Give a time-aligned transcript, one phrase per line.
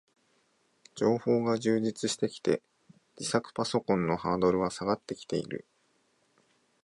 [0.95, 2.63] 情報が充実してきて、
[3.19, 5.63] 自作パソコンのハードルは下がってきている